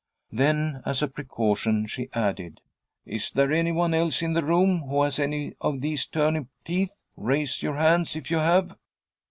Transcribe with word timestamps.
Then 0.31 0.81
as 0.83 1.03
a 1.03 1.07
precaution 1.07 1.85
she 1.85 2.09
added, 2.13 2.59
"Is 3.05 3.29
there 3.29 3.51
any 3.51 3.71
one 3.71 3.93
else 3.93 4.23
in 4.23 4.33
the 4.33 4.43
room 4.43 4.79
who 4.87 5.03
has 5.03 5.19
any 5.19 5.53
of 5.61 5.81
these 5.81 6.07
turnip 6.07 6.47
teeth? 6.65 7.03
Raise 7.15 7.61
your 7.61 7.75
hands 7.75 8.15
if 8.15 8.31
you 8.31 8.37
have." 8.37 8.75